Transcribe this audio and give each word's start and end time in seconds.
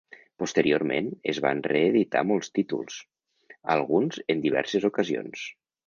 Posteriorment 0.43 1.11
es 1.33 1.41
van 1.47 1.61
reeditar 1.73 2.25
molts 2.31 2.51
títols, 2.57 2.99
alguns 3.79 4.21
en 4.35 4.45
diverses 4.49 4.93
ocasions. 4.95 5.51